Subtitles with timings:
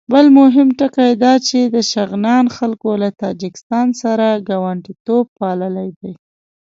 [0.13, 6.11] بل مهم ټکی دا چې د شغنان خلکو له تاجکستان سره ګاونډیتوب پاللی دی.